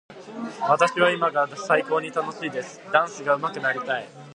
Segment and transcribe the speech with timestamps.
[0.67, 2.81] 私は今が最高に楽しいです。
[2.91, 4.09] ダンスがうまくなりたい。